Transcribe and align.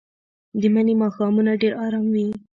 د 0.59 0.61
مني 0.73 0.93
ماښامونه 1.01 1.51
ډېر 1.61 1.73
ارام 1.85 2.05
وي 2.13 2.27